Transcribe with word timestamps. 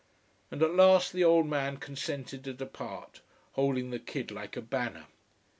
And 0.49 0.63
at 0.63 0.73
last 0.73 1.13
the 1.13 1.23
old 1.23 1.45
man 1.45 1.77
consented 1.77 2.43
to 2.45 2.53
depart, 2.53 3.21
holding 3.51 3.91
the 3.91 3.99
kid 3.99 4.31
like 4.31 4.57
a 4.57 4.61
banner. 4.63 5.05